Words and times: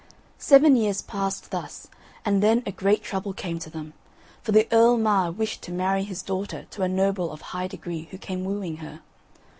Seven 0.39 0.75
years 0.75 1.03
passed 1.03 1.51
thus 1.51 1.87
and 2.25 2.41
then 2.41 2.63
a 2.65 2.71
great 2.71 3.03
trouble 3.03 3.33
came 3.33 3.59
to 3.59 3.69
them. 3.69 3.93
For 4.41 4.51
the 4.51 4.67
Earl 4.71 4.97
Mar 4.97 5.29
wished 5.31 5.61
to 5.61 5.71
marry 5.71 6.03
his 6.03 6.23
daughter 6.23 6.65
to 6.71 6.81
a 6.81 6.89
noble 6.89 7.31
of 7.31 7.41
high 7.53 7.67
degree 7.67 8.07
who 8.09 8.17
came 8.17 8.43
wooing 8.43 8.77
her. 8.77 9.01